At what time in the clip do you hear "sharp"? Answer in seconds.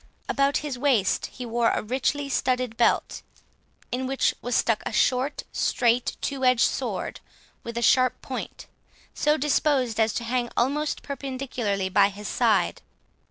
7.83-8.19